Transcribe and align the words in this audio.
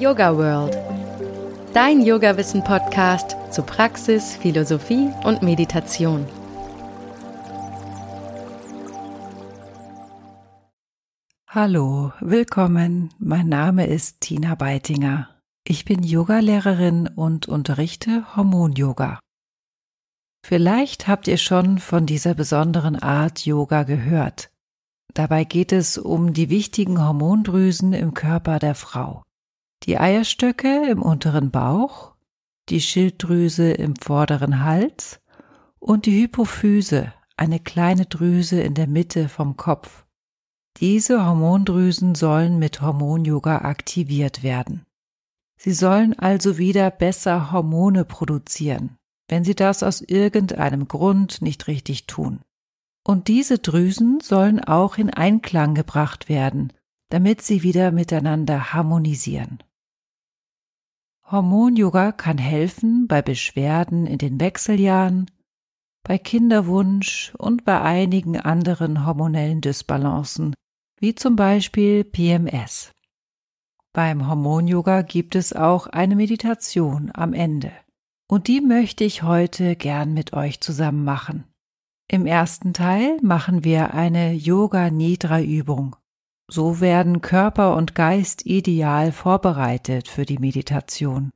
Yoga 0.00 0.34
World. 0.34 0.78
Dein 1.74 2.00
Yoga-Wissen-Podcast 2.00 3.36
zu 3.50 3.62
Praxis, 3.62 4.34
Philosophie 4.34 5.10
und 5.24 5.42
Meditation. 5.42 6.26
Hallo, 11.46 12.12
willkommen. 12.20 13.12
Mein 13.18 13.50
Name 13.50 13.88
ist 13.88 14.22
Tina 14.22 14.54
Beitinger. 14.54 15.28
Ich 15.64 15.84
bin 15.84 16.02
Yogalehrerin 16.02 17.06
und 17.06 17.46
unterrichte 17.46 18.24
Hormon-Yoga. 18.34 19.20
Vielleicht 20.42 21.08
habt 21.08 21.28
ihr 21.28 21.36
schon 21.36 21.78
von 21.78 22.06
dieser 22.06 22.32
besonderen 22.32 22.96
Art 22.96 23.44
Yoga 23.44 23.82
gehört. 23.82 24.50
Dabei 25.12 25.44
geht 25.44 25.72
es 25.72 25.98
um 25.98 26.32
die 26.32 26.48
wichtigen 26.48 27.06
Hormondrüsen 27.06 27.92
im 27.92 28.14
Körper 28.14 28.58
der 28.58 28.74
Frau. 28.74 29.22
Die 29.84 29.98
Eierstöcke 29.98 30.88
im 30.90 31.00
unteren 31.00 31.50
Bauch, 31.50 32.12
die 32.68 32.80
Schilddrüse 32.80 33.72
im 33.72 33.96
vorderen 33.96 34.62
Hals 34.62 35.20
und 35.78 36.04
die 36.04 36.22
Hypophyse, 36.22 37.12
eine 37.36 37.58
kleine 37.58 38.04
Drüse 38.04 38.60
in 38.60 38.74
der 38.74 38.86
Mitte 38.86 39.30
vom 39.30 39.56
Kopf. 39.56 40.04
Diese 40.76 41.24
Hormondrüsen 41.24 42.14
sollen 42.14 42.58
mit 42.58 42.82
Hormon-Yoga 42.82 43.62
aktiviert 43.62 44.42
werden. 44.42 44.84
Sie 45.56 45.72
sollen 45.72 46.18
also 46.18 46.58
wieder 46.58 46.90
besser 46.90 47.50
Hormone 47.50 48.04
produzieren, 48.04 48.96
wenn 49.28 49.44
sie 49.44 49.54
das 49.54 49.82
aus 49.82 50.02
irgendeinem 50.02 50.88
Grund 50.88 51.42
nicht 51.42 51.66
richtig 51.66 52.06
tun. 52.06 52.40
Und 53.02 53.28
diese 53.28 53.58
Drüsen 53.58 54.20
sollen 54.20 54.62
auch 54.62 54.98
in 54.98 55.10
Einklang 55.10 55.74
gebracht 55.74 56.28
werden, 56.28 56.72
damit 57.08 57.42
sie 57.42 57.62
wieder 57.62 57.90
miteinander 57.90 58.72
harmonisieren. 58.72 59.62
Hormon-Yoga 61.30 62.10
kann 62.10 62.38
helfen 62.38 63.06
bei 63.06 63.22
Beschwerden 63.22 64.06
in 64.06 64.18
den 64.18 64.40
Wechseljahren, 64.40 65.30
bei 66.02 66.18
Kinderwunsch 66.18 67.32
und 67.38 67.64
bei 67.64 67.80
einigen 67.80 68.36
anderen 68.36 69.06
hormonellen 69.06 69.60
Dysbalancen, 69.60 70.54
wie 70.98 71.14
zum 71.14 71.36
Beispiel 71.36 72.02
PMS. 72.02 72.90
Beim 73.92 74.28
Hormon-Yoga 74.28 75.02
gibt 75.02 75.36
es 75.36 75.52
auch 75.52 75.86
eine 75.86 76.16
Meditation 76.16 77.10
am 77.14 77.32
Ende. 77.32 77.72
Und 78.28 78.48
die 78.48 78.60
möchte 78.60 79.04
ich 79.04 79.22
heute 79.22 79.76
gern 79.76 80.14
mit 80.14 80.32
euch 80.32 80.60
zusammen 80.60 81.04
machen. 81.04 81.44
Im 82.08 82.26
ersten 82.26 82.72
Teil 82.72 83.18
machen 83.22 83.62
wir 83.62 83.94
eine 83.94 84.32
Yoga-Nidra-Übung. 84.32 85.94
So 86.52 86.80
werden 86.80 87.20
Körper 87.20 87.76
und 87.76 87.94
Geist 87.94 88.44
ideal 88.44 89.12
vorbereitet 89.12 90.08
für 90.08 90.24
die 90.24 90.38
Meditation. 90.38 91.30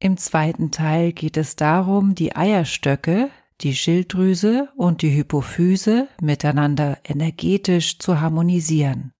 Im 0.00 0.18
zweiten 0.18 0.70
Teil 0.70 1.12
geht 1.12 1.38
es 1.38 1.56
darum, 1.56 2.14
die 2.14 2.36
Eierstöcke, 2.36 3.30
die 3.62 3.74
Schilddrüse 3.74 4.68
und 4.76 5.00
die 5.00 5.16
Hypophyse 5.16 6.08
miteinander 6.20 6.98
energetisch 7.04 7.98
zu 7.98 8.20
harmonisieren. 8.20 9.12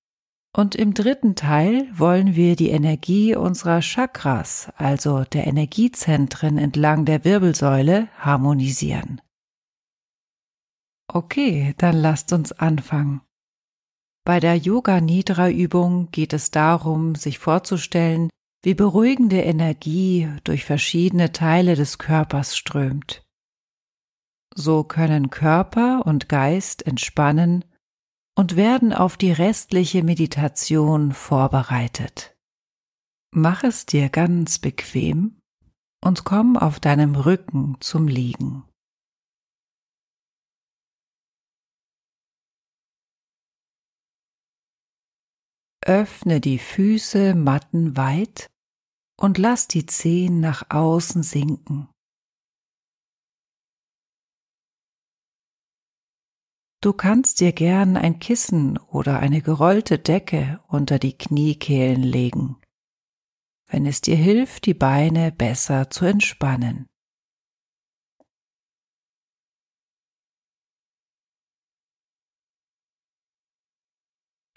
Und 0.54 0.74
im 0.74 0.92
dritten 0.92 1.34
Teil 1.34 1.88
wollen 1.96 2.36
wir 2.36 2.54
die 2.54 2.68
Energie 2.68 3.34
unserer 3.34 3.80
Chakras, 3.80 4.70
also 4.76 5.24
der 5.24 5.46
Energiezentren 5.46 6.58
entlang 6.58 7.06
der 7.06 7.24
Wirbelsäule, 7.24 8.08
harmonisieren. 8.18 9.20
Okay, 11.08 11.74
dann 11.78 11.96
lasst 11.96 12.32
uns 12.32 12.52
anfangen. 12.52 13.23
Bei 14.24 14.40
der 14.40 14.56
Yoga 14.56 15.02
Nidra 15.02 15.50
Übung 15.50 16.10
geht 16.10 16.32
es 16.32 16.50
darum, 16.50 17.14
sich 17.14 17.38
vorzustellen, 17.38 18.30
wie 18.62 18.72
beruhigende 18.72 19.42
Energie 19.42 20.30
durch 20.44 20.64
verschiedene 20.64 21.32
Teile 21.32 21.74
des 21.74 21.98
Körpers 21.98 22.56
strömt. 22.56 23.22
So 24.54 24.82
können 24.82 25.28
Körper 25.28 26.06
und 26.06 26.30
Geist 26.30 26.86
entspannen 26.86 27.66
und 28.34 28.56
werden 28.56 28.94
auf 28.94 29.18
die 29.18 29.32
restliche 29.32 30.02
Meditation 30.02 31.12
vorbereitet. 31.12 32.34
Mach 33.30 33.62
es 33.62 33.84
dir 33.84 34.08
ganz 34.08 34.58
bequem 34.58 35.38
und 36.02 36.24
komm 36.24 36.56
auf 36.56 36.80
deinem 36.80 37.14
Rücken 37.14 37.76
zum 37.80 38.08
Liegen. 38.08 38.64
Öffne 45.86 46.40
die 46.40 46.58
Füße 46.58 47.34
mattenweit 47.34 48.50
und 49.20 49.36
lass 49.36 49.68
die 49.68 49.84
Zehen 49.84 50.40
nach 50.40 50.70
außen 50.70 51.22
sinken. 51.22 51.88
Du 56.82 56.92
kannst 56.92 57.40
dir 57.40 57.52
gern 57.52 57.96
ein 57.96 58.18
Kissen 58.18 58.78
oder 58.78 59.18
eine 59.18 59.42
gerollte 59.42 59.98
Decke 59.98 60.60
unter 60.68 60.98
die 60.98 61.16
Kniekehlen 61.16 62.02
legen, 62.02 62.60
wenn 63.68 63.86
es 63.86 64.00
dir 64.00 64.16
hilft, 64.16 64.66
die 64.66 64.74
Beine 64.74 65.32
besser 65.32 65.90
zu 65.90 66.04
entspannen. 66.04 66.86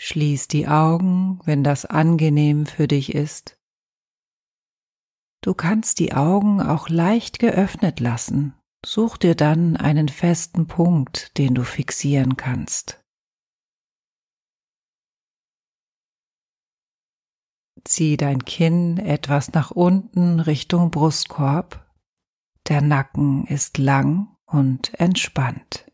Schließ 0.08 0.48
die 0.48 0.70
Augen, 0.70 1.42
wenn 1.44 1.66
das 1.66 1.84
angenehm 1.84 2.66
für 2.66 2.88
dich 2.88 3.14
ist. 3.14 3.60
Du 5.42 5.54
kannst 5.54 6.00
die 6.00 6.14
Augen 6.14 6.62
auch 6.62 6.88
leicht 6.88 7.40
geöffnet 7.40 8.00
lassen. 8.00 8.54
Such 8.86 9.18
dir 9.18 9.36
dann 9.36 9.76
einen 9.76 10.08
festen 10.08 10.66
Punkt, 10.66 11.38
den 11.38 11.56
du 11.56 11.64
fixieren 11.64 12.38
kannst. 12.38 13.04
Zieh 17.84 18.16
dein 18.16 18.46
Kinn 18.46 18.98
etwas 19.00 19.52
nach 19.52 19.72
unten 19.72 20.40
Richtung 20.40 20.90
Brustkorb. 20.90 21.86
Der 22.70 22.80
Nacken 22.80 23.46
ist 23.46 23.78
lang 23.78 24.38
und 24.46 24.98
entspannt. 25.02 25.86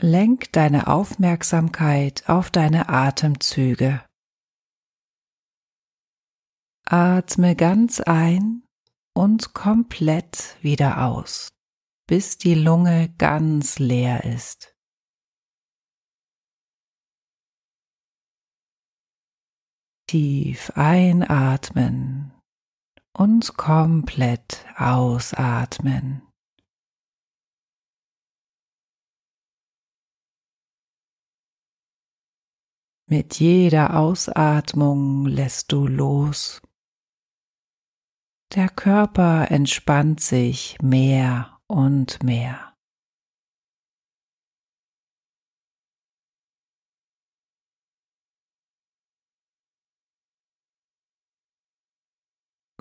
Lenk 0.00 0.52
deine 0.52 0.86
Aufmerksamkeit 0.86 2.28
auf 2.28 2.52
deine 2.52 2.88
Atemzüge. 2.88 4.04
Atme 6.84 7.56
ganz 7.56 8.00
ein 8.00 8.62
und 9.12 9.54
komplett 9.54 10.56
wieder 10.62 11.04
aus, 11.04 11.48
bis 12.06 12.38
die 12.38 12.54
Lunge 12.54 13.12
ganz 13.18 13.80
leer 13.80 14.22
ist. 14.22 14.72
Tief 20.06 20.70
einatmen 20.76 22.32
und 23.12 23.56
komplett 23.56 24.64
ausatmen. 24.76 26.27
Mit 33.10 33.40
jeder 33.40 33.96
Ausatmung 33.96 35.24
lässt 35.24 35.72
du 35.72 35.86
los. 35.86 36.60
Der 38.54 38.68
Körper 38.68 39.50
entspannt 39.50 40.20
sich 40.20 40.76
mehr 40.82 41.58
und 41.68 42.22
mehr. 42.22 42.74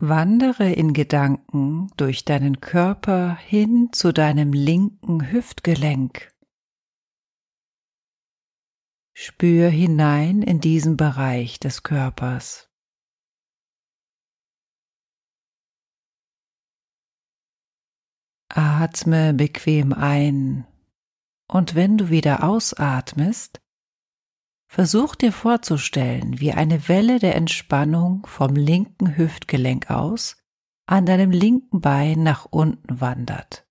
Wandere 0.01 0.73
in 0.73 0.91
Gedanken 0.91 1.88
durch 1.95 2.25
deinen 2.25 2.59
Körper 2.59 3.38
hin 3.38 3.94
zu 3.94 4.12
deinem 4.12 4.51
linken 4.51 5.31
Hüftgelenk. 5.31 6.36
Spür 9.19 9.69
hinein 9.69 10.43
in 10.43 10.61
diesen 10.61 10.95
Bereich 10.95 11.59
des 11.59 11.81
Körpers. 11.81 12.69
Atme 18.47 19.33
bequem 19.33 19.91
ein 19.91 20.67
und 21.47 21.73
wenn 21.73 21.97
du 21.97 22.11
wieder 22.11 22.43
ausatmest, 22.43 23.59
versuch 24.71 25.15
dir 25.15 25.31
vorzustellen, 25.31 26.39
wie 26.39 26.51
eine 26.51 26.87
Welle 26.87 27.17
der 27.17 27.33
Entspannung 27.33 28.23
vom 28.27 28.53
linken 28.55 29.17
Hüftgelenk 29.17 29.89
aus 29.89 30.37
an 30.85 31.07
deinem 31.07 31.31
linken 31.31 31.81
Bein 31.81 32.21
nach 32.21 32.45
unten 32.45 33.01
wandert. 33.01 33.66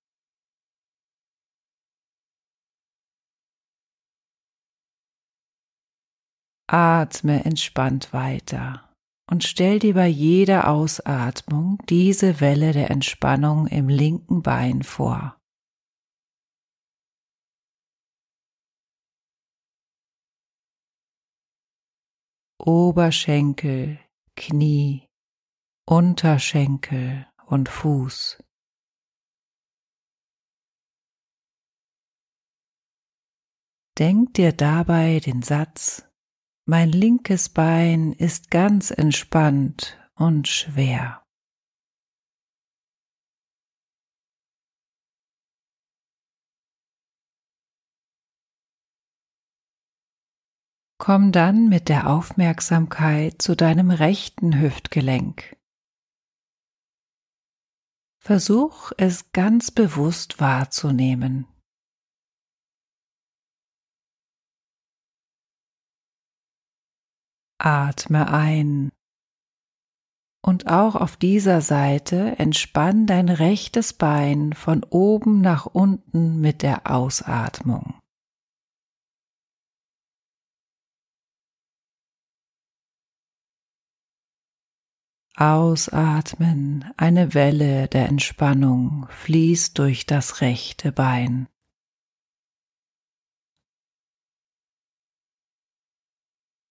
Atme 6.68 7.44
entspannt 7.44 8.12
weiter 8.12 8.86
und 9.30 9.44
stell 9.44 9.78
dir 9.78 9.94
bei 9.94 10.06
jeder 10.06 10.68
Ausatmung 10.68 11.78
diese 11.88 12.40
Welle 12.40 12.72
der 12.72 12.90
Entspannung 12.90 13.66
im 13.66 13.88
linken 13.88 14.42
Bein 14.42 14.82
vor. 14.82 15.36
Oberschenkel, 22.58 24.00
Knie, 24.34 25.06
Unterschenkel 25.88 27.28
und 27.46 27.68
Fuß. 27.68 28.42
Denk 33.98 34.34
dir 34.34 34.52
dabei 34.52 35.20
den 35.20 35.42
Satz, 35.42 36.06
mein 36.68 36.90
linkes 36.90 37.48
Bein 37.48 38.12
ist 38.12 38.50
ganz 38.50 38.90
entspannt 38.90 39.96
und 40.16 40.48
schwer. 40.48 41.22
Komm 50.98 51.30
dann 51.30 51.68
mit 51.68 51.88
der 51.88 52.08
Aufmerksamkeit 52.10 53.40
zu 53.40 53.54
deinem 53.54 53.92
rechten 53.92 54.60
Hüftgelenk. 54.60 55.56
Versuch 58.18 58.90
es 58.96 59.30
ganz 59.30 59.70
bewusst 59.70 60.40
wahrzunehmen. 60.40 61.46
Atme 67.58 68.30
ein. 68.30 68.90
Und 70.42 70.68
auch 70.68 70.94
auf 70.94 71.16
dieser 71.16 71.60
Seite 71.60 72.38
entspann 72.38 73.06
dein 73.06 73.28
rechtes 73.28 73.92
Bein 73.92 74.52
von 74.52 74.84
oben 74.84 75.40
nach 75.40 75.66
unten 75.66 76.40
mit 76.40 76.62
der 76.62 76.90
Ausatmung. 76.90 77.94
Ausatmen, 85.38 86.90
eine 86.96 87.34
Welle 87.34 87.88
der 87.88 88.08
Entspannung 88.08 89.06
fließt 89.10 89.76
durch 89.78 90.06
das 90.06 90.40
rechte 90.40 90.92
Bein. 90.92 91.46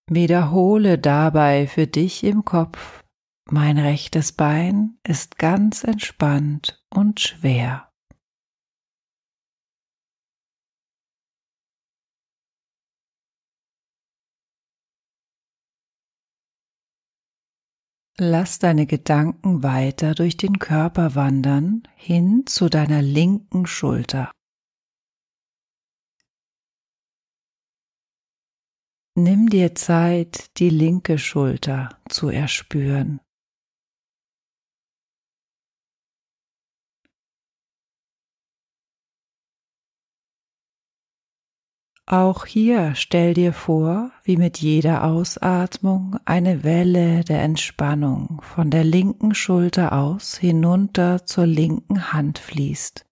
Wiederhole 0.07 0.99
dabei 0.99 1.65
für 1.65 1.87
dich 1.87 2.23
im 2.23 2.45
Kopf, 2.45 3.03
mein 3.49 3.79
rechtes 3.79 4.31
Bein 4.33 4.99
ist 5.03 5.39
ganz 5.39 5.83
entspannt 5.83 6.83
und 6.91 7.19
schwer. 7.19 7.91
Lass 18.17 18.59
deine 18.59 18.85
Gedanken 18.85 19.61
weiter 19.61 20.15
durch 20.15 20.37
den 20.37 20.59
Körper 20.59 21.15
wandern 21.15 21.83
hin 21.95 22.45
zu 22.45 22.69
deiner 22.69 23.01
linken 23.01 23.65
Schulter. 23.65 24.31
Nimm 29.17 29.49
dir 29.49 29.75
Zeit, 29.75 30.57
die 30.57 30.69
linke 30.69 31.17
Schulter 31.17 31.87
zu 32.09 32.27
erspüren. 32.27 33.21
Auch 42.07 42.45
hier 42.45 42.93
stell 42.95 43.33
dir 43.33 43.53
vor, 43.53 44.11
wie 44.25 44.35
mit 44.35 44.57
jeder 44.57 45.05
Ausatmung 45.05 46.17
eine 46.25 46.65
Welle 46.65 47.23
der 47.23 47.41
Entspannung 47.41 48.41
von 48.43 48.69
der 48.69 48.83
linken 48.83 49.33
Schulter 49.33 49.93
aus 49.93 50.37
hinunter 50.37 51.25
zur 51.25 51.47
linken 51.47 52.11
Hand 52.11 52.37
fließt. 52.37 53.05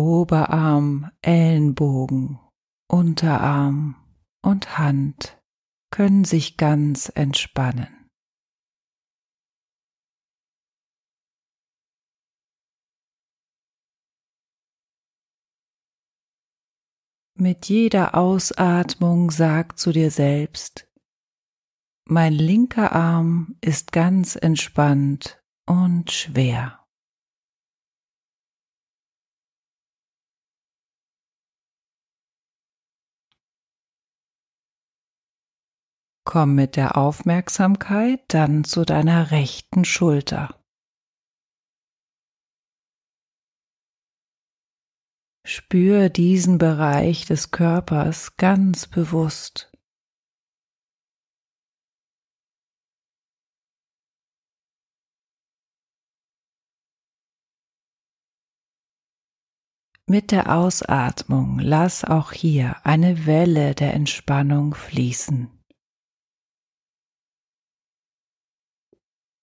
Oberarm, 0.00 1.10
Ellenbogen, 1.20 2.40
Unterarm 2.88 3.96
und 4.42 4.78
Hand 4.78 5.38
können 5.90 6.24
sich 6.24 6.56
ganz 6.56 7.12
entspannen. 7.14 8.08
Mit 17.34 17.66
jeder 17.66 18.14
Ausatmung 18.14 19.30
sag 19.30 19.78
zu 19.78 19.92
dir 19.92 20.10
selbst, 20.10 20.88
mein 22.06 22.32
linker 22.32 22.92
Arm 22.92 23.58
ist 23.60 23.92
ganz 23.92 24.34
entspannt 24.36 25.42
und 25.66 26.10
schwer. 26.10 26.79
Komm 36.32 36.54
mit 36.54 36.76
der 36.76 36.96
Aufmerksamkeit 36.96 38.20
dann 38.28 38.62
zu 38.62 38.84
deiner 38.84 39.32
rechten 39.32 39.84
Schulter. 39.84 40.62
Spür 45.44 46.08
diesen 46.08 46.58
Bereich 46.58 47.26
des 47.26 47.50
Körpers 47.50 48.36
ganz 48.36 48.86
bewusst. 48.86 49.72
Mit 60.06 60.30
der 60.30 60.54
Ausatmung 60.54 61.58
lass 61.58 62.04
auch 62.04 62.30
hier 62.30 62.76
eine 62.86 63.26
Welle 63.26 63.74
der 63.74 63.94
Entspannung 63.94 64.76
fließen. 64.76 65.59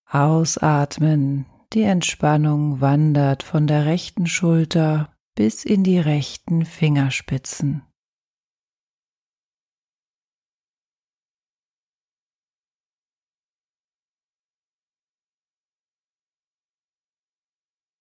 Ausatmen, 0.10 1.46
die 1.74 1.84
Entspannung 1.84 2.80
wandert 2.80 3.44
von 3.44 3.68
der 3.68 3.86
rechten 3.86 4.26
Schulter 4.26 5.14
bis 5.36 5.66
in 5.66 5.84
die 5.84 6.00
rechten 6.00 6.66
Fingerspitzen. 6.66 7.84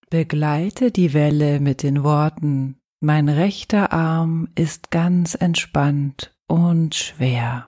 Begleite 0.09 0.91
die 0.91 1.13
Welle 1.13 1.59
mit 1.59 1.83
den 1.83 2.05
Worten 2.05 2.79
Mein 3.01 3.27
rechter 3.27 3.91
Arm 3.91 4.47
ist 4.55 4.89
ganz 4.89 5.35
entspannt 5.35 6.33
und 6.47 6.95
schwer. 6.95 7.67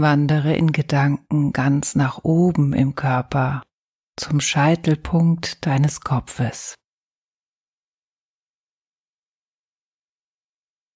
Wandere 0.00 0.54
in 0.54 0.72
Gedanken 0.72 1.52
ganz 1.52 1.94
nach 1.94 2.24
oben 2.24 2.72
im 2.72 2.94
Körper 2.94 3.62
zum 4.16 4.40
Scheitelpunkt 4.40 5.66
deines 5.66 6.00
Kopfes. 6.00 6.74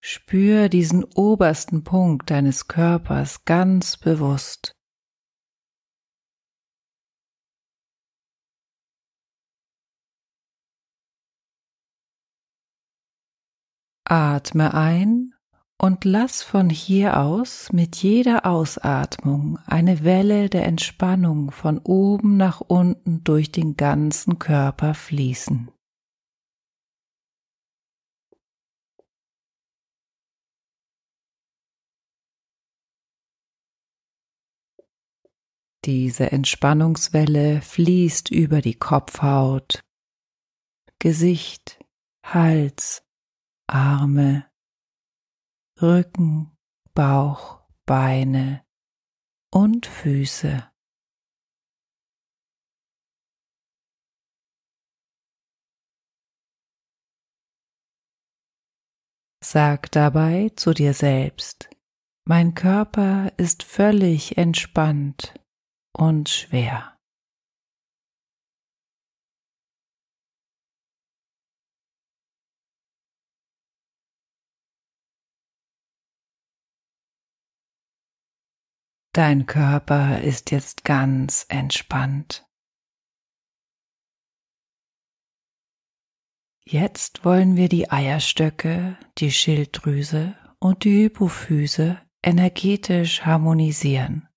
Spür 0.03 0.69
diesen 0.69 1.05
obersten 1.05 1.85
Punkt 1.85 2.31
deines 2.31 2.69
Körpers 2.69 3.45
ganz 3.45 3.97
bewusst. 3.97 4.73
Atme 14.05 14.73
ein 14.73 15.35
und 15.81 16.05
lass 16.05 16.43
von 16.43 16.71
hier 16.71 17.19
aus 17.19 17.73
mit 17.73 17.97
jeder 17.97 18.45
Ausatmung 18.47 19.59
eine 19.67 20.03
Welle 20.03 20.51
der 20.51 20.67
Entspannung 20.67 21.53
von 21.53 21.79
oben 21.79 22.37
nach 22.37 22.61
unten 22.61 23.23
durch 23.23 23.53
den 23.53 23.77
ganzen 23.77 24.39
Körper 24.41 24.95
fließen. 24.95 25.71
Diese 35.85 36.33
Entspannungswelle 36.33 37.63
fließt 37.63 38.31
über 38.31 38.61
die 38.61 38.75
Kopfhaut, 38.75 39.81
Gesicht, 40.99 41.79
Hals, 42.27 43.05
Arme, 43.69 44.48
Rücken, 45.81 46.57
Bauch, 46.93 47.63
Beine 47.87 48.65
und 49.53 49.87
Füße. 49.87 50.69
Sag 59.41 59.93
dabei 59.93 60.51
zu 60.57 60.75
dir 60.75 60.93
selbst, 60.93 61.71
mein 62.27 62.55
Körper 62.55 63.33
ist 63.37 63.63
völlig 63.63 64.37
entspannt 64.37 65.33
und 65.97 66.29
schwer. 66.29 66.98
Dein 79.13 79.47
Körper 79.47 80.21
ist 80.21 80.51
jetzt 80.51 80.85
ganz 80.85 81.47
entspannt. 81.49 82.47
Jetzt 86.65 87.25
wollen 87.25 87.57
wir 87.57 87.71
die 87.71 87.91
Eierstöcke, 87.91 88.99
die 89.17 89.33
Schilddrüse 89.33 90.37
und 90.61 90.85
die 90.85 91.05
Hypophyse 91.05 91.99
energetisch 92.23 93.23
harmonisieren. 93.23 94.29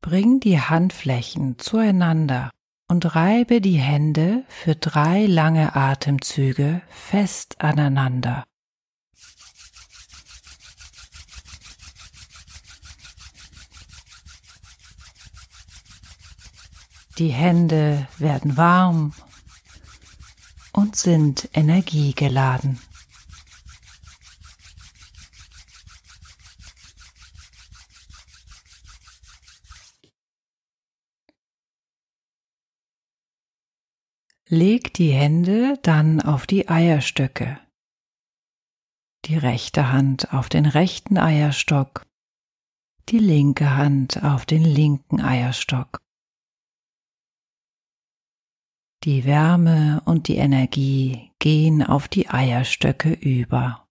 Bring 0.00 0.40
die 0.40 0.58
Handflächen 0.58 1.58
zueinander 1.58 2.50
und 2.88 3.14
reibe 3.14 3.60
die 3.60 3.78
Hände 3.78 4.44
für 4.48 4.74
drei 4.74 5.26
lange 5.26 5.76
Atemzüge 5.76 6.82
fest 6.88 7.60
aneinander. 7.60 8.44
Die 17.18 17.28
Hände 17.28 18.06
werden 18.18 18.56
warm 18.56 19.12
und 20.72 20.96
sind 20.96 21.48
energiegeladen. 21.52 22.80
Leg 34.50 34.94
die 34.94 35.10
Hände 35.10 35.78
dann 35.82 36.22
auf 36.22 36.46
die 36.46 36.70
Eierstöcke, 36.70 37.60
die 39.26 39.36
rechte 39.36 39.92
Hand 39.92 40.32
auf 40.32 40.48
den 40.48 40.64
rechten 40.64 41.18
Eierstock, 41.18 42.06
die 43.10 43.18
linke 43.18 43.76
Hand 43.76 44.24
auf 44.24 44.46
den 44.46 44.64
linken 44.64 45.20
Eierstock. 45.20 45.98
Die 49.04 49.26
Wärme 49.26 50.00
und 50.06 50.28
die 50.28 50.36
Energie 50.36 51.30
gehen 51.38 51.82
auf 51.82 52.08
die 52.08 52.30
Eierstöcke 52.30 53.12
über. 53.12 53.87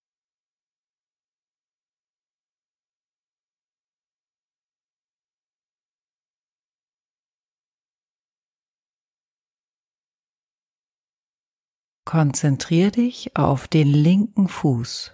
Konzentrier 12.08 12.90
dich 12.90 13.36
auf 13.36 13.68
den 13.68 13.90
linken 13.90 14.48
Fuß. 14.48 15.14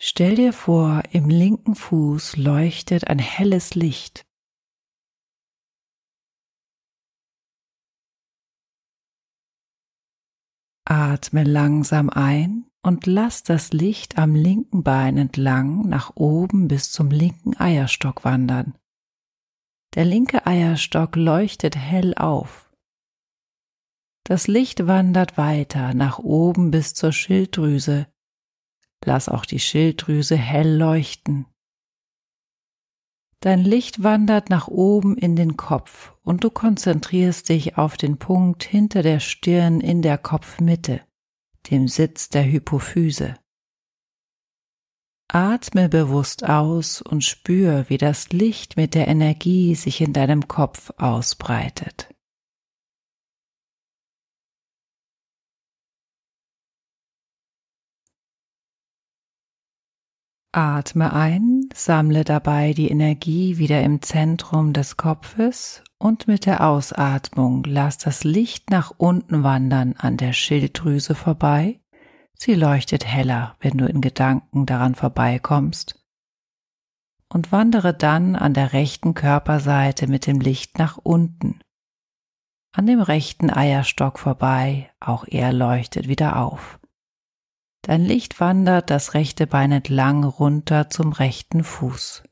Stell 0.00 0.36
dir 0.36 0.54
vor, 0.54 1.02
im 1.12 1.28
linken 1.28 1.74
Fuß 1.74 2.38
leuchtet 2.38 3.08
ein 3.08 3.18
helles 3.18 3.74
Licht. 3.74 4.24
Atme 10.86 11.44
langsam 11.44 12.08
ein 12.08 12.70
und 12.80 13.04
lass 13.04 13.42
das 13.42 13.74
Licht 13.74 14.16
am 14.16 14.34
linken 14.34 14.82
Bein 14.82 15.18
entlang 15.18 15.86
nach 15.90 16.16
oben 16.16 16.68
bis 16.68 16.90
zum 16.90 17.10
linken 17.10 17.54
Eierstock 17.60 18.24
wandern. 18.24 18.78
Der 19.94 20.04
linke 20.04 20.46
Eierstock 20.46 21.16
leuchtet 21.16 21.76
hell 21.76 22.14
auf. 22.14 22.70
Das 24.24 24.48
Licht 24.48 24.86
wandert 24.86 25.38
weiter 25.38 25.94
nach 25.94 26.18
oben 26.18 26.70
bis 26.70 26.94
zur 26.94 27.12
Schilddrüse. 27.12 28.08
Lass 29.04 29.28
auch 29.28 29.46
die 29.46 29.60
Schilddrüse 29.60 30.36
hell 30.36 30.76
leuchten. 30.76 31.46
Dein 33.40 33.60
Licht 33.60 34.02
wandert 34.02 34.50
nach 34.50 34.66
oben 34.66 35.16
in 35.16 35.36
den 35.36 35.56
Kopf 35.56 36.12
und 36.22 36.42
du 36.42 36.50
konzentrierst 36.50 37.48
dich 37.48 37.78
auf 37.78 37.96
den 37.96 38.18
Punkt 38.18 38.64
hinter 38.64 39.02
der 39.02 39.20
Stirn 39.20 39.80
in 39.80 40.02
der 40.02 40.18
Kopfmitte, 40.18 41.02
dem 41.70 41.86
Sitz 41.86 42.28
der 42.28 42.44
Hypophyse. 42.44 43.36
Atme 45.28 45.88
bewusst 45.88 46.48
aus 46.48 47.02
und 47.02 47.24
spür, 47.24 47.86
wie 47.88 47.98
das 47.98 48.28
Licht 48.30 48.76
mit 48.76 48.94
der 48.94 49.08
Energie 49.08 49.74
sich 49.74 50.00
in 50.00 50.12
deinem 50.12 50.46
Kopf 50.46 50.92
ausbreitet. 50.98 52.08
Atme 60.52 61.12
ein, 61.12 61.68
sammle 61.74 62.24
dabei 62.24 62.72
die 62.72 62.88
Energie 62.88 63.58
wieder 63.58 63.82
im 63.82 64.00
Zentrum 64.00 64.72
des 64.72 64.96
Kopfes 64.96 65.82
und 65.98 66.28
mit 66.28 66.46
der 66.46 66.66
Ausatmung 66.66 67.62
lass 67.64 67.98
das 67.98 68.24
Licht 68.24 68.70
nach 68.70 68.90
unten 68.96 69.42
wandern 69.42 69.94
an 69.98 70.16
der 70.16 70.32
Schilddrüse 70.32 71.14
vorbei 71.14 71.80
Sie 72.38 72.54
leuchtet 72.54 73.06
heller, 73.06 73.56
wenn 73.60 73.78
du 73.78 73.86
in 73.86 74.00
Gedanken 74.00 74.66
daran 74.66 74.94
vorbeikommst. 74.94 76.02
Und 77.28 77.50
wandere 77.50 77.92
dann 77.92 78.36
an 78.36 78.54
der 78.54 78.72
rechten 78.72 79.14
Körperseite 79.14 80.06
mit 80.06 80.26
dem 80.26 80.40
Licht 80.40 80.78
nach 80.78 80.96
unten. 80.98 81.60
An 82.72 82.86
dem 82.86 83.00
rechten 83.00 83.50
Eierstock 83.50 84.18
vorbei, 84.18 84.92
auch 85.00 85.24
er 85.26 85.52
leuchtet 85.52 86.08
wieder 86.08 86.36
auf. 86.36 86.78
Dein 87.82 88.04
Licht 88.04 88.38
wandert 88.38 88.90
das 88.90 89.14
rechte 89.14 89.46
Bein 89.46 89.72
entlang 89.72 90.24
runter 90.24 90.90
zum 90.90 91.12
rechten 91.12 91.64
Fuß. 91.64 92.22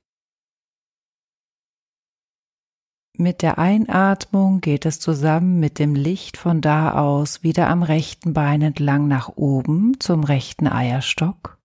Mit 3.16 3.42
der 3.42 3.58
Einatmung 3.58 4.60
geht 4.60 4.84
es 4.86 4.98
zusammen 4.98 5.60
mit 5.60 5.78
dem 5.78 5.94
Licht 5.94 6.36
von 6.36 6.60
da 6.60 6.94
aus 6.94 7.44
wieder 7.44 7.68
am 7.68 7.84
rechten 7.84 8.32
Bein 8.32 8.60
entlang 8.60 9.06
nach 9.06 9.28
oben 9.28 10.00
zum 10.00 10.24
rechten 10.24 10.66
Eierstock, 10.66 11.60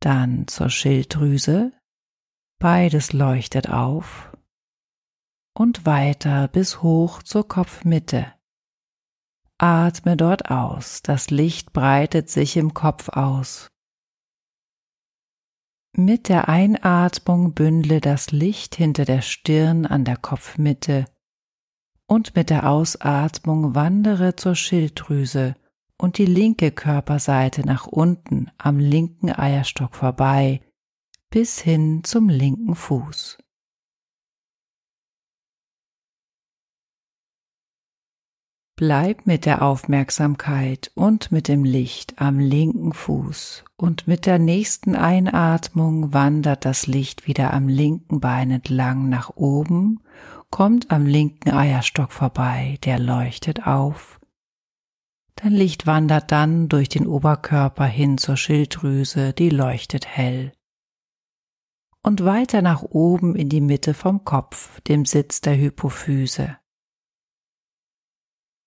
dann 0.00 0.46
zur 0.46 0.68
Schilddrüse, 0.68 1.72
beides 2.58 3.14
leuchtet 3.14 3.70
auf 3.70 4.36
und 5.56 5.86
weiter 5.86 6.48
bis 6.48 6.82
hoch 6.82 7.22
zur 7.22 7.48
Kopfmitte. 7.48 8.30
Atme 9.56 10.18
dort 10.18 10.50
aus, 10.50 11.00
das 11.00 11.30
Licht 11.30 11.72
breitet 11.72 12.28
sich 12.28 12.58
im 12.58 12.74
Kopf 12.74 13.08
aus. 13.08 13.68
Mit 15.96 16.28
der 16.28 16.48
Einatmung 16.48 17.52
bündle 17.54 18.00
das 18.00 18.32
Licht 18.32 18.74
hinter 18.74 19.04
der 19.04 19.22
Stirn 19.22 19.86
an 19.86 20.04
der 20.04 20.16
Kopfmitte 20.16 21.04
und 22.08 22.34
mit 22.34 22.50
der 22.50 22.68
Ausatmung 22.68 23.76
wandere 23.76 24.34
zur 24.34 24.56
Schilddrüse 24.56 25.54
und 25.96 26.18
die 26.18 26.26
linke 26.26 26.72
Körperseite 26.72 27.64
nach 27.64 27.86
unten 27.86 28.50
am 28.58 28.80
linken 28.80 29.30
Eierstock 29.30 29.94
vorbei 29.94 30.60
bis 31.30 31.60
hin 31.60 32.02
zum 32.02 32.28
linken 32.28 32.74
Fuß. 32.74 33.38
Bleib 38.76 39.24
mit 39.24 39.46
der 39.46 39.62
Aufmerksamkeit 39.62 40.90
und 40.96 41.30
mit 41.30 41.46
dem 41.46 41.62
Licht 41.62 42.20
am 42.20 42.40
linken 42.40 42.92
Fuß 42.92 43.64
und 43.76 44.08
mit 44.08 44.26
der 44.26 44.40
nächsten 44.40 44.96
Einatmung 44.96 46.12
wandert 46.12 46.64
das 46.64 46.88
Licht 46.88 47.28
wieder 47.28 47.54
am 47.54 47.68
linken 47.68 48.18
Bein 48.18 48.50
entlang 48.50 49.08
nach 49.08 49.30
oben, 49.36 50.00
kommt 50.50 50.90
am 50.90 51.06
linken 51.06 51.50
Eierstock 51.50 52.10
vorbei, 52.10 52.80
der 52.82 52.98
leuchtet 52.98 53.64
auf. 53.64 54.18
Dein 55.36 55.52
Licht 55.52 55.86
wandert 55.86 56.32
dann 56.32 56.68
durch 56.68 56.88
den 56.88 57.06
Oberkörper 57.06 57.86
hin 57.86 58.18
zur 58.18 58.36
Schilddrüse, 58.36 59.34
die 59.34 59.50
leuchtet 59.50 60.04
hell. 60.04 60.50
Und 62.02 62.24
weiter 62.24 62.60
nach 62.60 62.82
oben 62.82 63.36
in 63.36 63.48
die 63.48 63.60
Mitte 63.60 63.94
vom 63.94 64.24
Kopf, 64.24 64.80
dem 64.80 65.04
Sitz 65.04 65.40
der 65.40 65.56
Hypophyse. 65.56 66.56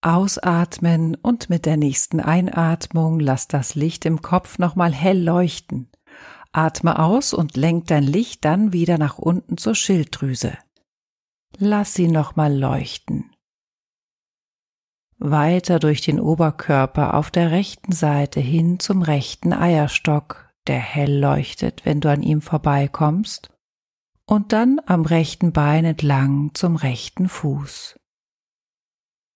Ausatmen 0.08 1.16
und 1.16 1.50
mit 1.50 1.66
der 1.66 1.78
nächsten 1.78 2.20
Einatmung 2.20 3.20
lass 3.20 3.48
das 3.48 3.76
Licht 3.76 4.06
im 4.06 4.22
Kopf 4.22 4.58
nochmal 4.60 4.94
hell 4.94 5.22
leuchten. 5.22 5.90
Atme 6.52 7.00
aus 7.00 7.34
und 7.34 7.58
lenk 7.58 7.88
dein 7.88 8.04
Licht 8.04 8.46
dann 8.46 8.74
wieder 8.74 8.98
nach 8.98 9.18
unten 9.18 9.58
zur 9.58 9.76
Schilddrüse. 9.76 10.58
Lass 11.58 11.94
sie 11.94 12.08
nochmal 12.08 12.58
leuchten 12.58 13.32
weiter 15.20 15.80
durch 15.80 16.02
den 16.02 16.20
Oberkörper 16.20 17.14
auf 17.14 17.32
der 17.32 17.52
rechten 17.52 17.92
Seite 17.92 18.40
hin 18.40 18.80
zum 18.80 19.02
rechten 19.02 19.54
Eierstock, 19.54 20.50
der 20.68 20.80
hell 20.80 21.20
leuchtet, 21.20 21.86
wenn 21.86 22.02
du 22.02 22.10
an 22.10 22.22
ihm 22.22 22.42
vorbeikommst, 22.42 23.50
und 24.26 24.54
dann 24.54 24.80
am 24.86 25.06
rechten 25.06 25.54
Bein 25.54 25.86
entlang 25.86 26.52
zum 26.54 26.76
rechten 26.76 27.30
Fuß. 27.30 28.00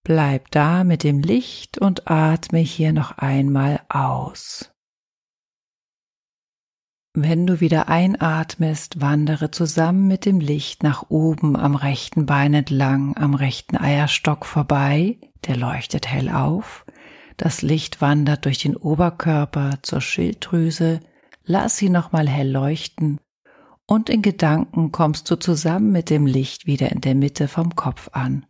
Bleib 0.03 0.49
da 0.51 0.83
mit 0.83 1.03
dem 1.03 1.19
Licht 1.19 1.77
und 1.77 2.09
atme 2.09 2.59
hier 2.59 2.91
noch 2.91 3.17
einmal 3.17 3.81
aus. 3.87 4.71
Wenn 7.13 7.45
du 7.45 7.59
wieder 7.59 7.89
einatmest, 7.89 9.01
wandere 9.01 9.51
zusammen 9.51 10.07
mit 10.07 10.25
dem 10.25 10.39
Licht 10.39 10.81
nach 10.81 11.09
oben 11.09 11.57
am 11.57 11.75
rechten 11.75 12.25
Bein 12.25 12.53
entlang, 12.53 13.17
am 13.17 13.35
rechten 13.35 13.75
Eierstock 13.75 14.45
vorbei, 14.45 15.17
der 15.45 15.57
leuchtet 15.57 16.07
hell 16.07 16.29
auf. 16.29 16.85
Das 17.35 17.61
Licht 17.61 18.01
wandert 18.01 18.45
durch 18.45 18.59
den 18.59 18.77
Oberkörper 18.77 19.79
zur 19.81 19.99
Schilddrüse, 19.99 21.01
lass 21.43 21.77
sie 21.77 21.89
nochmal 21.89 22.29
hell 22.29 22.49
leuchten 22.49 23.19
und 23.87 24.09
in 24.09 24.21
Gedanken 24.21 24.93
kommst 24.93 25.29
du 25.29 25.35
zusammen 25.35 25.91
mit 25.91 26.09
dem 26.09 26.25
Licht 26.25 26.65
wieder 26.65 26.93
in 26.93 27.01
der 27.01 27.13
Mitte 27.13 27.49
vom 27.49 27.75
Kopf 27.75 28.09
an. 28.13 28.45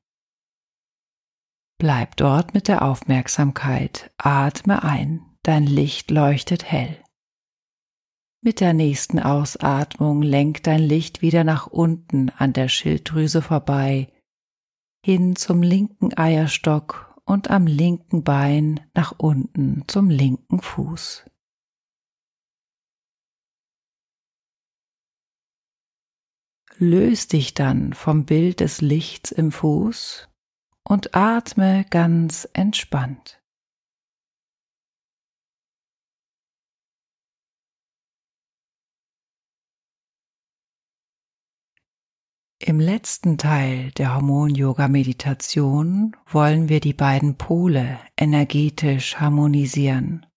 Bleib 1.81 2.15
dort 2.15 2.53
mit 2.53 2.67
der 2.67 2.83
Aufmerksamkeit, 2.83 4.11
atme 4.19 4.83
ein, 4.83 5.25
dein 5.41 5.65
Licht 5.65 6.11
leuchtet 6.11 6.71
hell. 6.71 7.03
Mit 8.43 8.59
der 8.59 8.73
nächsten 8.73 9.17
Ausatmung 9.17 10.21
lenk 10.21 10.61
dein 10.61 10.83
Licht 10.83 11.23
wieder 11.23 11.43
nach 11.43 11.65
unten 11.65 12.29
an 12.29 12.53
der 12.53 12.67
Schilddrüse 12.67 13.41
vorbei, 13.41 14.13
hin 15.03 15.35
zum 15.35 15.63
linken 15.63 16.15
Eierstock 16.15 17.19
und 17.25 17.49
am 17.49 17.65
linken 17.65 18.23
Bein 18.23 18.81
nach 18.93 19.15
unten 19.17 19.83
zum 19.87 20.11
linken 20.11 20.61
Fuß. 20.61 21.25
Löst 26.77 27.33
dich 27.33 27.55
dann 27.55 27.93
vom 27.93 28.25
Bild 28.25 28.59
des 28.59 28.81
Lichts 28.81 29.31
im 29.31 29.51
Fuß 29.51 30.27
und 30.83 31.15
atme 31.15 31.85
ganz 31.89 32.47
entspannt. 32.53 33.41
Im 42.63 42.79
letzten 42.79 43.39
Teil 43.39 43.89
der 43.93 44.13
Hormon-Yoga-Meditation 44.13 46.15
wollen 46.27 46.69
wir 46.69 46.79
die 46.79 46.93
beiden 46.93 47.35
Pole 47.35 47.99
energetisch 48.15 49.15
harmonisieren. 49.15 50.27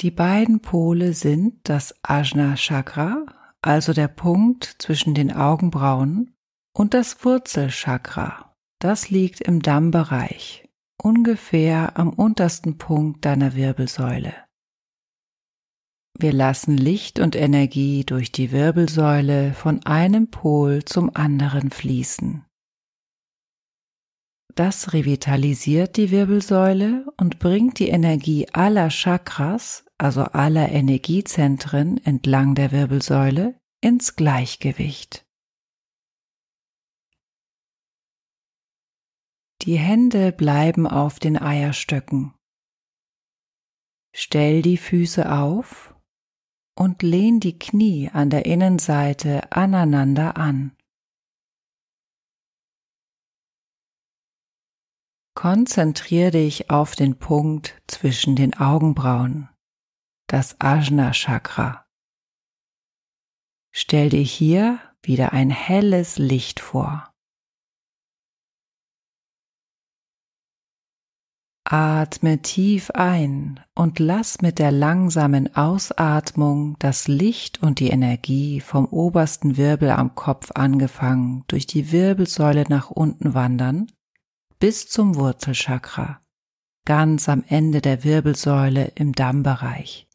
Die 0.00 0.10
beiden 0.10 0.60
Pole 0.60 1.14
sind 1.14 1.66
das 1.70 1.94
Ajna 2.02 2.56
Chakra, 2.56 3.24
also 3.66 3.92
der 3.92 4.08
Punkt 4.08 4.76
zwischen 4.78 5.14
den 5.14 5.32
Augenbrauen, 5.32 6.34
und 6.76 6.92
das 6.92 7.24
Wurzelchakra, 7.24 8.54
das 8.80 9.08
liegt 9.08 9.40
im 9.40 9.62
Dammbereich, 9.62 10.68
ungefähr 11.02 11.98
am 11.98 12.10
untersten 12.10 12.76
Punkt 12.76 13.24
deiner 13.24 13.54
Wirbelsäule. 13.54 14.34
Wir 16.18 16.32
lassen 16.32 16.76
Licht 16.76 17.18
und 17.18 17.34
Energie 17.34 18.04
durch 18.04 18.30
die 18.30 18.52
Wirbelsäule 18.52 19.54
von 19.54 19.84
einem 19.84 20.30
Pol 20.30 20.84
zum 20.84 21.14
anderen 21.14 21.70
fließen. 21.70 22.44
Das 24.54 24.92
revitalisiert 24.92 25.96
die 25.96 26.10
Wirbelsäule 26.10 27.06
und 27.18 27.38
bringt 27.38 27.78
die 27.78 27.88
Energie 27.88 28.48
aller 28.52 28.88
Chakras, 28.88 29.85
also 29.98 30.22
aller 30.22 30.70
Energiezentren 30.70 31.98
entlang 32.04 32.54
der 32.54 32.72
Wirbelsäule, 32.72 33.58
ins 33.80 34.16
Gleichgewicht. 34.16 35.26
Die 39.62 39.78
Hände 39.78 40.32
bleiben 40.32 40.86
auf 40.86 41.18
den 41.18 41.36
Eierstöcken. 41.36 42.34
Stell 44.14 44.62
die 44.62 44.76
Füße 44.76 45.30
auf 45.30 45.94
und 46.78 47.02
lehn 47.02 47.40
die 47.40 47.58
Knie 47.58 48.10
an 48.10 48.30
der 48.30 48.46
Innenseite 48.46 49.50
aneinander 49.52 50.36
an. 50.36 50.76
Konzentriere 55.34 56.30
dich 56.30 56.70
auf 56.70 56.94
den 56.94 57.18
Punkt 57.18 57.82
zwischen 57.86 58.36
den 58.36 58.54
Augenbrauen, 58.54 59.50
das 60.26 60.60
Ajna 60.60 61.12
Chakra. 61.12 61.86
Stell 63.72 64.08
dir 64.08 64.22
hier 64.22 64.80
wieder 65.02 65.32
ein 65.32 65.50
helles 65.50 66.18
Licht 66.18 66.60
vor. 66.60 67.12
Atme 71.68 72.42
tief 72.42 72.92
ein 72.92 73.60
und 73.74 73.98
lass 73.98 74.40
mit 74.40 74.60
der 74.60 74.70
langsamen 74.70 75.56
Ausatmung 75.56 76.76
das 76.78 77.08
Licht 77.08 77.60
und 77.60 77.80
die 77.80 77.88
Energie 77.88 78.60
vom 78.60 78.86
obersten 78.86 79.56
Wirbel 79.56 79.90
am 79.90 80.14
Kopf 80.14 80.52
angefangen 80.54 81.44
durch 81.48 81.66
die 81.66 81.90
Wirbelsäule 81.90 82.64
nach 82.68 82.90
unten 82.90 83.34
wandern 83.34 83.90
bis 84.60 84.88
zum 84.88 85.16
Wurzelchakra, 85.16 86.20
ganz 86.84 87.28
am 87.28 87.44
Ende 87.48 87.80
der 87.80 88.04
Wirbelsäule 88.04 88.92
im 88.94 89.12
Dammbereich. 89.12 90.05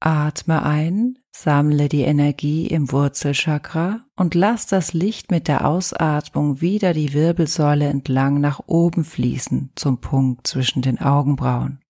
Atme 0.00 0.62
ein, 0.62 1.18
sammle 1.32 1.88
die 1.88 2.02
Energie 2.02 2.66
im 2.66 2.92
Wurzelchakra 2.92 4.04
und 4.16 4.34
lass 4.34 4.66
das 4.66 4.92
Licht 4.92 5.30
mit 5.30 5.48
der 5.48 5.66
Ausatmung 5.66 6.60
wieder 6.60 6.92
die 6.92 7.14
Wirbelsäule 7.14 7.86
entlang 7.86 8.40
nach 8.40 8.60
oben 8.66 9.04
fließen 9.04 9.72
zum 9.74 10.00
Punkt 10.00 10.46
zwischen 10.46 10.82
den 10.82 11.00
Augenbrauen. 11.00 11.80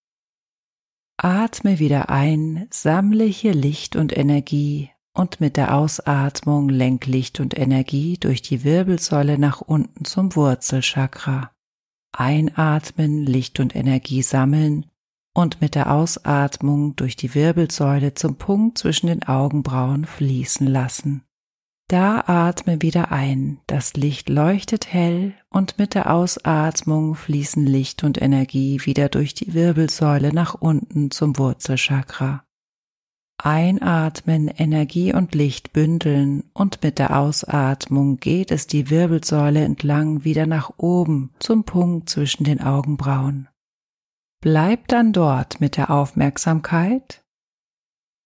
Atme 1.16 1.78
wieder 1.78 2.10
ein, 2.10 2.66
sammle 2.70 3.24
hier 3.24 3.54
Licht 3.54 3.96
und 3.96 4.16
Energie 4.16 4.90
und 5.14 5.40
mit 5.40 5.56
der 5.56 5.74
Ausatmung 5.74 6.68
lenk 6.68 7.06
Licht 7.06 7.40
und 7.40 7.58
Energie 7.58 8.18
durch 8.18 8.42
die 8.42 8.64
Wirbelsäule 8.64 9.38
nach 9.38 9.62
unten 9.62 10.04
zum 10.04 10.36
Wurzelchakra. 10.36 11.50
Einatmen, 12.12 13.24
Licht 13.24 13.58
und 13.60 13.74
Energie 13.74 14.22
sammeln 14.22 14.86
und 15.37 15.61
mit 15.61 15.75
der 15.75 15.92
Ausatmung 15.92 16.96
durch 16.96 17.14
die 17.14 17.35
Wirbelsäule 17.35 18.14
zum 18.14 18.37
Punkt 18.37 18.79
zwischen 18.79 19.09
den 19.09 19.22
Augenbrauen 19.22 20.07
fließen 20.07 20.66
lassen. 20.66 21.25
Da 21.88 22.25
atme 22.27 22.81
wieder 22.81 23.12
ein, 23.12 23.61
das 23.66 23.92
Licht 23.92 24.31
leuchtet 24.31 24.90
hell 24.90 25.35
und 25.51 25.79
mit 25.79 25.94
der 25.94 26.11
Ausatmung 26.12 27.14
fließen 27.14 27.66
Licht 27.66 28.03
und 28.03 28.20
Energie 28.20 28.81
wieder 28.85 29.11
durch 29.11 29.35
die 29.35 29.53
Wirbelsäule 29.53 30.33
nach 30.33 30.55
unten 30.55 31.11
zum 31.11 31.37
Wurzelchakra. 31.37 32.42
Einatmen, 33.37 34.49
Energie 34.49 35.12
und 35.12 35.35
Licht 35.35 35.75
bündeln 35.75 36.44
und 36.55 36.83
mit 36.83 36.99
der 36.99 37.14
Ausatmung 37.14 38.16
geht 38.16 38.51
es 38.51 38.66
die 38.66 38.88
Wirbelsäule 38.88 39.62
entlang 39.62 40.25
wieder 40.25 40.46
nach 40.46 40.72
oben 40.79 41.35
zum 41.38 41.64
Punkt 41.64 42.09
zwischen 42.09 42.44
den 42.44 42.62
Augenbrauen. 42.62 43.49
Bleib 44.46 44.87
dann 44.87 45.12
dort 45.12 45.61
mit 45.61 45.76
der 45.76 45.90
Aufmerksamkeit. 45.90 47.24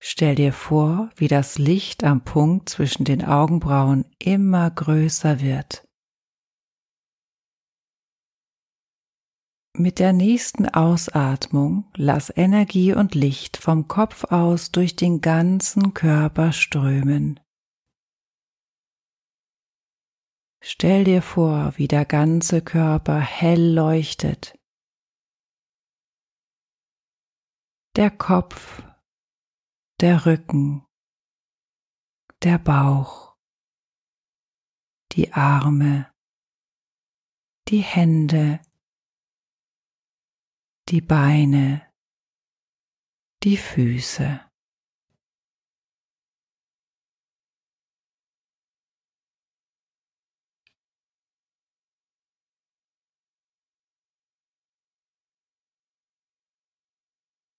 Stell 0.02 0.34
dir 0.34 0.52
vor, 0.52 1.08
wie 1.16 1.28
das 1.28 1.56
Licht 1.56 2.04
am 2.04 2.24
Punkt 2.24 2.68
zwischen 2.68 3.06
den 3.06 3.24
Augenbrauen 3.24 4.04
immer 4.18 4.70
größer 4.70 5.40
wird. 5.40 5.88
Mit 9.74 9.98
der 9.98 10.12
nächsten 10.12 10.68
Ausatmung 10.68 11.90
lass 11.96 12.30
Energie 12.36 12.92
und 12.92 13.14
Licht 13.14 13.56
vom 13.56 13.88
Kopf 13.88 14.24
aus 14.24 14.72
durch 14.72 14.96
den 14.96 15.22
ganzen 15.22 15.94
Körper 15.94 16.52
strömen. 16.52 17.40
Stell 20.62 21.04
dir 21.04 21.22
vor, 21.22 21.72
wie 21.76 21.88
der 21.88 22.04
ganze 22.04 22.60
Körper 22.60 23.18
hell 23.18 23.72
leuchtet. 23.72 24.59
Der 27.96 28.12
Kopf, 28.12 28.84
der 30.00 30.24
Rücken, 30.24 30.86
der 32.40 32.58
Bauch, 32.58 33.36
die 35.10 35.32
Arme, 35.32 36.14
die 37.66 37.80
Hände, 37.80 38.60
die 40.88 41.00
Beine, 41.00 41.92
die 43.42 43.56
Füße. 43.56 44.49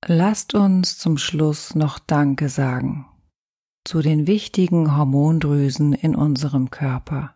Lasst 0.07 0.55
uns 0.55 0.97
zum 0.97 1.17
Schluss 1.17 1.75
noch 1.75 1.99
Danke 1.99 2.49
sagen 2.49 3.07
zu 3.83 4.01
den 4.01 4.27
wichtigen 4.27 4.95
Hormondrüsen 4.95 5.93
in 5.93 6.15
unserem 6.15 6.69
Körper. 6.69 7.35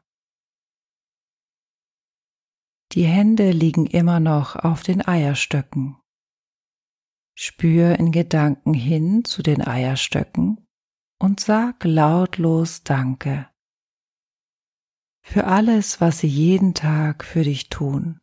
Die 2.91 3.06
Hände 3.06 3.51
liegen 3.51 3.88
immer 3.88 4.19
noch 4.19 4.56
auf 4.56 4.84
den 4.84 5.06
Eierstöcken. 5.06 5.97
Spür 7.36 7.99
in 7.99 8.12
Gedanken 8.12 8.73
hin 8.73 9.25
zu 9.25 9.41
den 9.41 9.65
Eierstöcken 9.65 10.67
und 11.19 11.39
sag 11.39 11.84
lautlos 11.84 12.84
Danke 12.84 13.49
für 15.25 15.45
alles, 15.45 15.99
was 15.99 16.19
sie 16.19 16.28
jeden 16.28 16.75
Tag 16.75 17.23
für 17.23 17.43
dich 17.43 17.69
tun. 17.69 18.21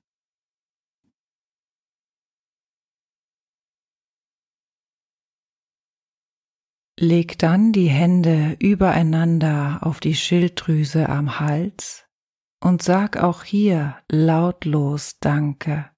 Leg 7.01 7.39
dann 7.39 7.73
die 7.73 7.89
Hände 7.89 8.57
übereinander 8.61 9.79
auf 9.81 9.99
die 9.99 10.15
Schilddrüse 10.15 11.09
am 11.09 11.41
Hals 11.41 12.05
und 12.63 12.83
sag 12.83 13.17
auch 13.17 13.45
hier 13.45 13.97
lautlos 14.11 15.19
Danke 15.19 15.91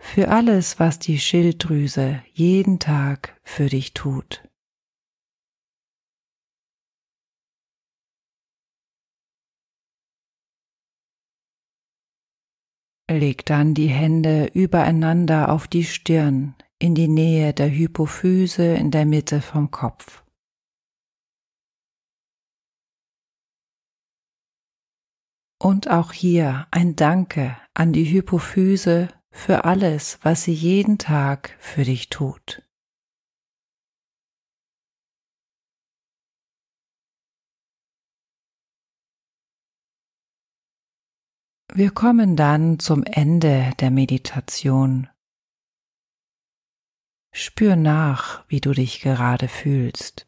für 0.00 0.28
alles, 0.28 0.78
was 0.78 0.98
die 0.98 1.18
Schilddrüse 1.18 2.22
jeden 2.32 2.78
Tag 2.78 3.38
für 3.42 3.66
dich 3.66 3.92
tut. 3.92 4.42
Leg 13.10 13.44
dann 13.44 13.74
die 13.74 13.88
Hände 13.88 14.46
übereinander 14.54 15.50
auf 15.50 15.66
die 15.66 15.84
Stirn 15.84 16.54
in 16.80 16.94
die 16.94 17.08
Nähe 17.08 17.52
der 17.52 17.70
Hypophyse 17.70 18.74
in 18.74 18.90
der 18.90 19.04
Mitte 19.04 19.40
vom 19.42 19.70
Kopf. 19.70 20.24
Und 25.62 25.90
auch 25.90 26.12
hier 26.12 26.66
ein 26.70 26.96
Danke 26.96 27.56
an 27.74 27.92
die 27.92 28.06
Hypophyse 28.06 29.08
für 29.30 29.64
alles, 29.66 30.18
was 30.22 30.44
sie 30.44 30.54
jeden 30.54 30.96
Tag 30.96 31.54
für 31.58 31.84
dich 31.84 32.08
tut. 32.08 32.62
Wir 41.72 41.90
kommen 41.92 42.34
dann 42.36 42.78
zum 42.80 43.04
Ende 43.04 43.72
der 43.78 43.90
Meditation. 43.90 45.08
Spür 47.32 47.76
nach, 47.76 48.44
wie 48.48 48.60
du 48.60 48.72
dich 48.72 49.00
gerade 49.00 49.48
fühlst. 49.48 50.26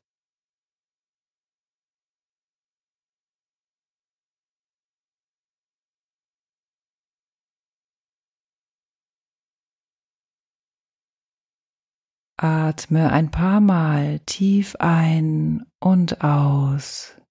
Atme 12.36 13.12
ein 13.12 13.30
paar 13.30 13.60
Mal 13.60 14.18
tief 14.26 14.74
ein 14.80 15.64
und 15.78 16.24
aus. 16.24 17.21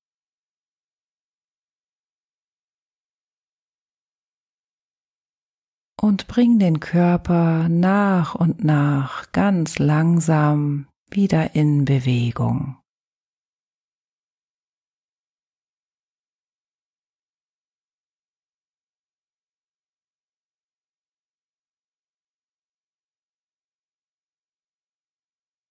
Und 6.01 6.25
bring 6.27 6.57
den 6.57 6.79
Körper 6.79 7.69
nach 7.69 8.33
und 8.33 8.63
nach 8.63 9.31
ganz 9.33 9.77
langsam 9.77 10.87
wieder 11.11 11.53
in 11.53 11.85
Bewegung. 11.85 12.77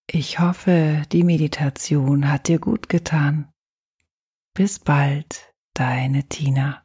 Ich 0.07 0.39
hoffe, 0.39 1.03
die 1.11 1.25
Meditation 1.25 2.31
hat 2.31 2.47
dir 2.47 2.61
gut 2.61 2.89
getan. 2.89 3.51
Bis 4.55 4.79
bald, 4.79 5.53
deine 5.75 6.29
Tina. 6.29 6.85